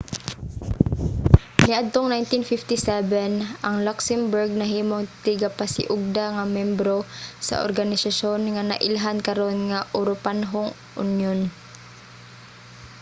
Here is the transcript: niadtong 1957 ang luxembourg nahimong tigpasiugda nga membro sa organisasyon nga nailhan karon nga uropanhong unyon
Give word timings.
niadtong 1.67 2.07
1957 2.09 3.67
ang 3.67 3.75
luxembourg 3.87 4.49
nahimong 4.61 5.05
tigpasiugda 5.25 6.25
nga 6.35 6.45
membro 6.57 6.97
sa 7.47 7.55
organisasyon 7.67 8.41
nga 8.53 8.63
nailhan 8.71 9.17
karon 9.27 9.57
nga 9.69 9.79
uropanhong 9.99 10.69
unyon 11.03 11.39